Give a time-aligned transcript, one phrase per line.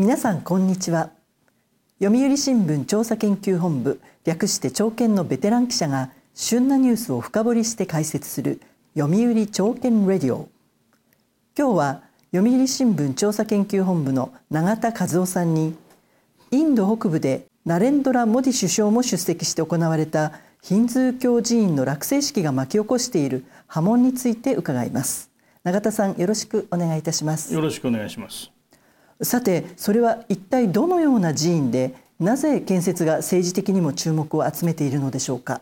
[0.00, 1.10] 皆さんこんにちは。
[2.02, 8.62] 読売新聞調査研究本部略して朝見のベテラン記者が旬なニュースを深掘りして解説する
[8.96, 10.48] 読売朝見レディオ。
[11.54, 12.02] 今日は
[12.34, 15.76] 読売新聞調査研究本部の永田和夫さんに
[16.50, 25.30] インド北部でナレンドラ・モディ首相も出席して行われたヒンズー教寺院の落成式が巻き起こしている波紋について伺います。
[25.62, 27.52] 永田さんよろしくお願いいたします。
[27.52, 28.50] よろしくお願いします。
[29.22, 35.60] さてそれは一体どのような寺院でなぜ建設が政治的にも注目を集めているのでしょうか？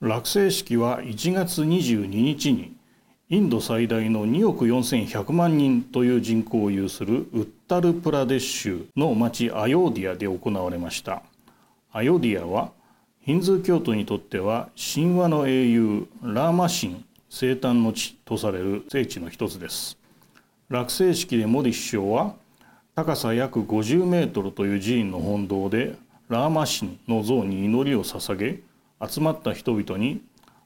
[0.00, 2.74] 落成式は1月22日に
[3.28, 11.22] インド最大の2億4100万人という人口を有するウッタルプラデシュの町アヨーディアで行われました。
[11.92, 12.72] アヨーディアは
[13.20, 19.96] ヒンズー教徒にとっては神話の英雄ラーマ神生誕の地とされる聖地の一つです。
[20.68, 22.34] 落成式でモディ首相は
[22.96, 25.94] 高さ約50メートルという寺院の本堂で
[26.28, 28.60] ラーマ神の像に祈りを捧げ
[29.06, 30.22] 集まった人々に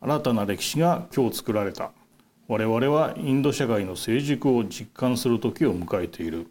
[0.00, 1.92] 新たな歴史が今日作られた。
[2.48, 6.46] 我々はインド社会の成熟を実感する時を迎えている。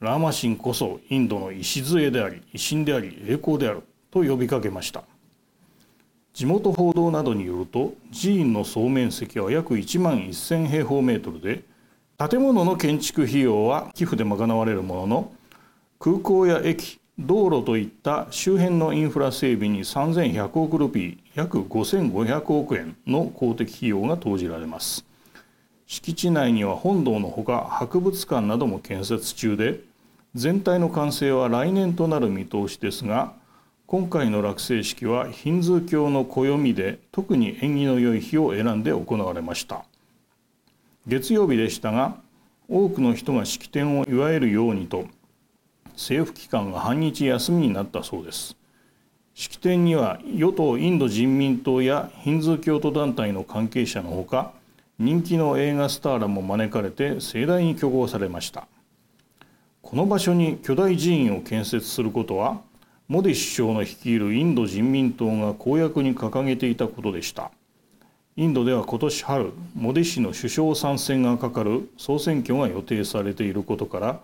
[0.00, 5.04] ラーマ神こそインドの礎であり威信であり栄光であると呼びかけました。
[6.34, 11.62] 地元報道などによると寺院の総面積は約1万1000平方メートルで
[12.18, 15.32] 建物の建築費用は寄付で賄われるものの
[15.98, 25.04] 空港や駅道路といった周辺のインフラ整備に3100億ルピー約5500億円の公的費用が投じられます。
[25.86, 29.80] 敷地内には本堂のほか博物館なども建設中で
[30.34, 33.34] 全体の完成は来年となる見通しですが
[33.86, 39.84] 今回の落成式はヒンズー教の暦で特に縁起の良い日を選んで行われました。
[41.06, 42.16] 月曜日でしたが
[42.68, 45.06] 多くの人が式典を祝えるようにと
[45.92, 48.56] 政府機関が半日休みになったそうです。
[49.32, 54.52] 式典には与党インド人民党やヒンズー教徒団体の関係者のほか
[54.98, 58.66] 人気の映画スターらも招かれて盛大に挙行されました。
[59.82, 62.60] この場所に巨大寺院を建設することは
[63.06, 67.52] モディ首相の率いるインド人民党が公約に掲げていたことでした。
[68.38, 74.20] インドでは今年春モディ氏の首相参戦がかかる総選挙が予定されていることから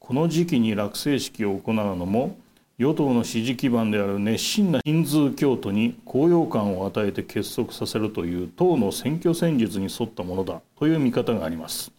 [0.00, 2.36] この時期に落成式を行うのも
[2.76, 11.92] 与党の支持基盤である熱心なヒンズー教徒に高揚感を与えて結束させるという党の選挙戦術に沿ったものだという見方があります。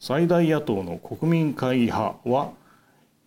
[0.00, 2.50] 最大野党の国民会議派は、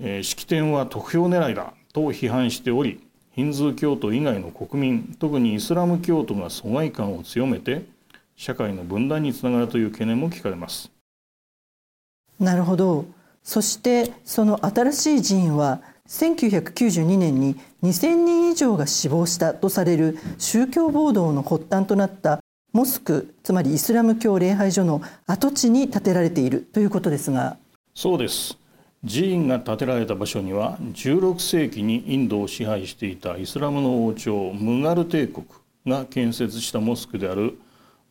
[0.01, 3.04] えー、式典は得票狙いだと批判しており
[3.35, 7.84] ヒンズー教徒以外の国民特にイスラム教徒が疎外感を強めて
[8.38, 10.90] 社会の分断につながるという懸念も聞かれます。
[12.40, 13.06] なるほど。
[13.44, 22.40] そしてその新しい寺院は1992年に2000人以上が死亡したとされる宗教暴動の発端となった
[22.72, 27.57] モスクつまりイスラム教礼拝所の跡地に建てられているということですが。
[27.94, 28.57] そうです
[29.07, 35.45] 寺院が建てられた場所には16世紀にインドを支配していたイスラムの王朝ムガル帝国
[35.85, 37.57] が建設したモスクである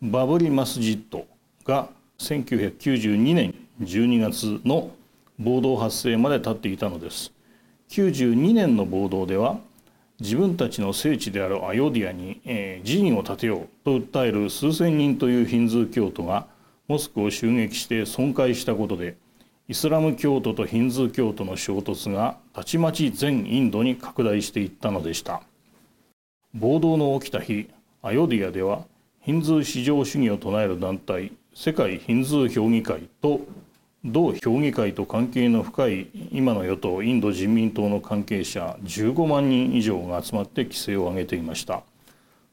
[0.00, 1.26] バブリ・マスジッド
[1.64, 1.88] が
[2.18, 4.90] 1992年12月の
[5.38, 7.32] 暴動発生まで立っていたのです。
[7.88, 9.58] 92年の暴動では
[10.20, 16.46] 自分たちの聖地であるアヨディアに、えー、寺院を建てようと訴える数千人というヒンズー教徒が
[16.86, 19.16] モスクを襲撃して損壊したことで
[19.66, 25.40] イスラム教徒とヒンズー教徒の衝突がたちまち全インドに拡大していったのでした。
[26.52, 27.70] 暴動の起きた日
[28.02, 28.84] アヨディアでは
[29.22, 33.40] ヒンズー至上主義を唱える団体世界ヒンズー評議会と
[34.04, 41.82] 同評議会と関係の深い今の与党インド人民党の関係者15万人以上が集まって気勢を上げていました。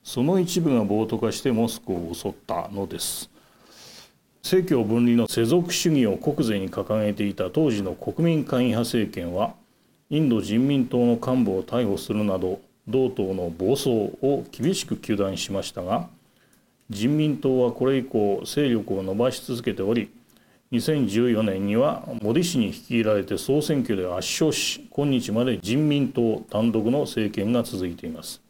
[0.01, 3.29] その一部が暴徒化してモスクを襲ったのです。
[4.43, 9.53] 政教分離の世俗主義を国是に掲げていた当時の国民会議派政権は
[10.09, 13.89] インド人民党の幹部を逮捕するなど同党の暴走
[14.21, 16.09] を厳しく糾弾しましたが
[16.89, 20.11] 人民党はこれ以降勢力を伸ばし続けており
[20.71, 28.41] 2014年にはモディ氏に率いられて総選挙で圧勝し今日まで人民党単独の政権が続いています。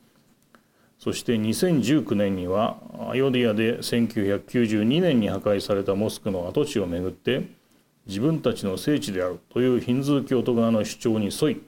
[1.03, 2.77] そして2019年には
[3.09, 7.47] アヨディアで1992年に破壊されたモスクの跡地をめぐって
[8.05, 11.61] 自分たちの聖地であるというヒンズー教徒側の主張に沿い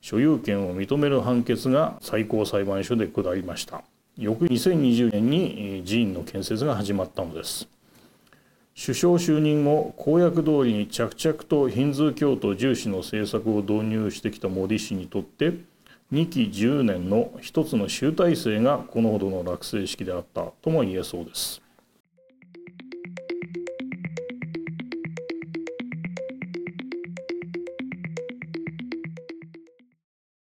[0.00, 3.84] 所有権を認める判決が最高裁判所で下りました。
[4.16, 7.68] 翌2020年に寺院の建設が始まったのです。
[8.74, 15.52] 首相就任後公約通りに着々とヒンズー教徒重視の政策を導入してきたモディ氏にとって
[16.12, 21.60] 2期10年の一つの集大成がこのほどの落成式であったとも言えそうです。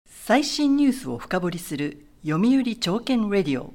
[0.06, 3.73] 最新ニュースを深掘りする読売朝券レディオ。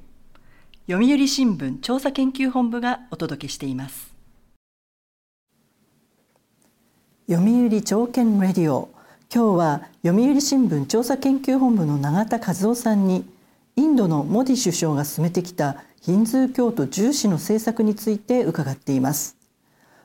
[0.87, 4.15] 読売新聞調査研究本部がお届けしています。
[7.29, 8.94] 読売朝券レディオ
[9.35, 13.25] 今日は読売新聞調査研究本部の永田和夫さんに
[13.75, 19.35] インドのモディ首相が進めてきたヒンズー教徒重視の政策について伺っています。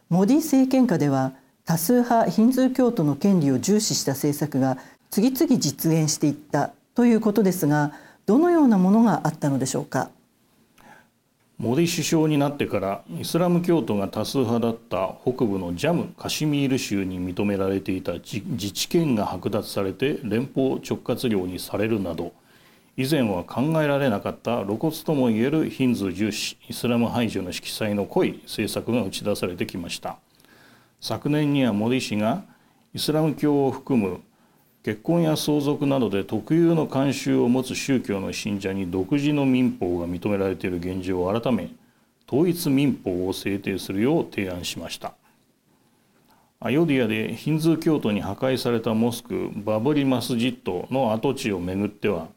[0.08, 1.34] モディ政権下では
[1.64, 4.78] 多数派ヒンズー教徒の権利を重視した政策が
[5.10, 7.92] 次々実現していったということですが
[8.26, 10.10] どのようなものがあったのでしょうか？
[11.60, 18.40] モディ首相になってからイスラム教徒が多数派だった北部のジャム・カシミール州に認められていた自
[18.72, 22.32] 治権が剥奪されて連邦直轄領にされるなど
[22.96, 30.16] 以前は考えられなかった露骨ともいえるヒンズー重視イスラム排除の色彩の濃い政策が打ち出されてきました。
[30.98, 32.42] 昨年にはモディ氏が
[32.94, 34.20] イスラム教を含む
[34.82, 41.70] 結婚や相続などで特有の慣習を持つ宗教の信者に独自の民法が認められている現状を改め
[42.26, 45.14] 統一民法を制定するよう提案しました。
[46.62, 52.28] アヨディアでヒンズー教徒に破壊されたモスクバブリマスジットの跡地をめぐっては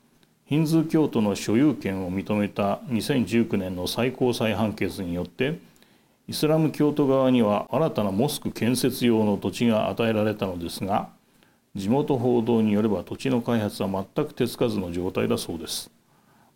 [0.46, 5.60] ヒンズー教徒の所有権を認めた2019年の最高裁判決によって
[6.30, 11.10] イスラム教徒側には新たなモスク建設用の土地が与えられたのですが
[11.76, 15.90] 地元報道によれば土地の開発は全く手つかずの状態だそうです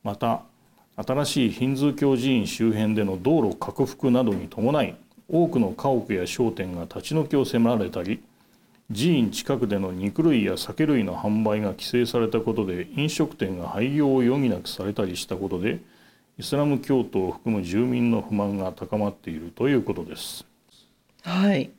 [0.04, 0.44] また
[0.96, 4.96] 新しいヒンズー教寺院周辺での道路拡幅などに伴い
[5.30, 8.22] 多くの家屋や商店が立ち退きを迫られたり
[8.94, 15.80] 寺院近くでの肉類や酒類の販売が規制されたことで飲食店が廃業を余儀なくされたりしたことで
[16.40, 20.46] イスラム教徒を含む住民の不満が高まっているということです。
[21.24, 21.72] はい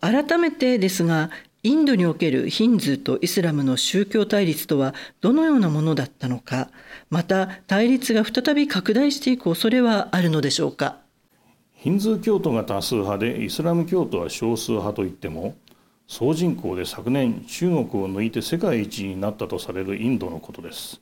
[0.00, 1.30] 改めてですが
[1.62, 6.70] インドにおけるヒンズーとイスラムの宗教対立とはどのようなものだったのか
[7.10, 10.96] また対立が再び拡大していく恐れはあるのでしょうか？
[11.74, 15.54] ヒンズー教徒が多数派でイスラム教徒は少数派といっても
[16.06, 21.00] 総人口で昨年中国を抜いて世界一になったとされるインドのことです。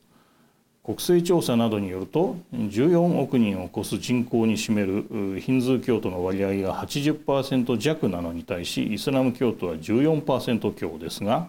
[0.89, 11.49] 国勢調査などによると14億人を超す人口に占めるヒンズー教徒の割合が80%弱なのに対しイスラム教徒は14%強ですが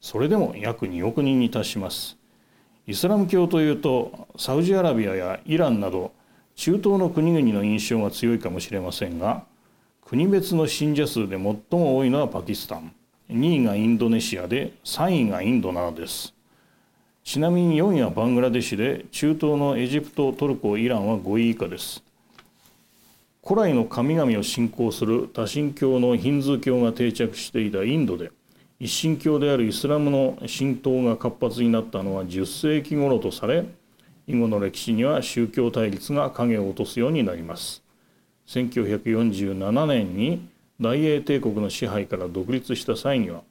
[0.00, 2.16] それでも約2億人に達します。
[2.88, 6.10] イスラム教というとサウジアラビアやイランなど
[6.56, 9.44] 中東の国々の印象が強いかもしれませんが
[10.04, 12.92] 国別の信者数で最も多いのはパキスタン。
[13.30, 16.34] 2位がインドネシアで3位がインドなのです。
[17.24, 22.02] ちなみに4位はバングラデシュで中東のエジプトトルコイランは5位以下です。
[23.46, 28.30] 古来の神々を信仰する多神教のヒンズー教が定着していたインドで
[28.78, 32.46] 一神教であるイスラムの浸透が活発になったのは10
[32.78, 33.64] 世紀頃とされ
[34.26, 37.82] 以後の歴史には宗教対立が影を落とすようになります。
[38.46, 40.48] 1947年に
[40.80, 43.42] 大英帝国の支配から独立した際には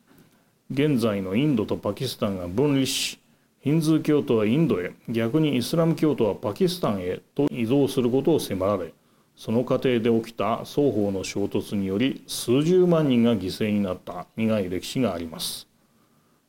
[0.72, 3.20] 現在のインドとパキスタンが分離し
[3.62, 8.94] ヒンズー教徒はインドへ逆にイスラム教徒はパキスタンへと移動することを迫られ
[9.36, 15.70] その過程で起きた双方の衝突により数十万人が犠牲になった苦い歴史があります。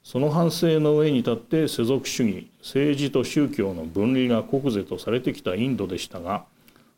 [0.03, 6.47] その反省の上に立って世俗主義政治と宗教の分離が国是とされてきたインドでしたが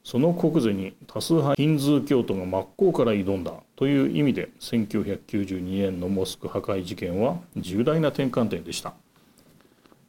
[0.04, 8.94] その国是に多数派ヒンズー教徒が真っ向から挑んだという意味で1992年のモスク破壊事件は重大な転換点でした。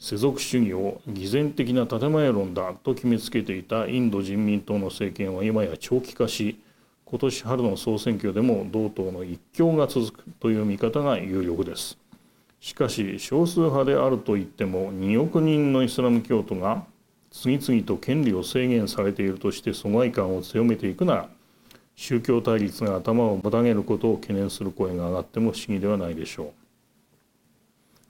[0.04, 6.60] 世俗主義を偽善的な建前論だと決めつけていたインド人民党の政権は今や長期化し
[7.06, 11.98] 今年春の総選挙でも同党の一強が続くという見方が有力です。
[12.60, 16.84] しかし少数派であるといっても2億人のイスラム教徒が
[17.32, 21.30] 次々と権利を制限されているとして疎外感を強めていくなら
[21.96, 26.63] 宗教対立が頭をもたげることを懸念する声が上がっても不思議ではないでしょう。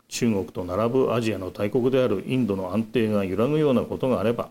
[0.07, 4.49] 中国と並ぶアジアの大国であるインドの安定が揺らぐようなことがあれば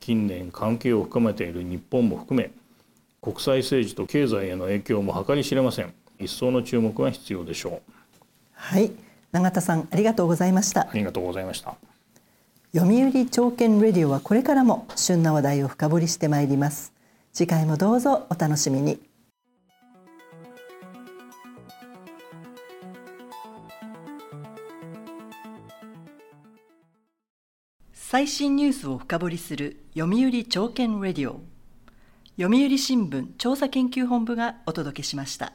[0.00, 2.50] 近年関係を深めている日本も含め
[3.20, 5.92] 国際政治と経済への影響も計り知れません。
[6.18, 7.92] 一層の注目が必要でしょう。
[8.52, 8.90] はい。
[9.32, 10.82] 永田さんありがとうございました。
[10.82, 11.74] ありがとうございました。
[12.74, 16.92] 読売朝券レディオはこれからも旬な話題を深掘りしてまいります。
[17.32, 18.98] 次回もどうぞお楽しみに
[28.10, 31.42] 最新ニュースを深掘りする読売朝券レディオ
[32.40, 35.52] 読売新聞調査研究本部がお届けしました。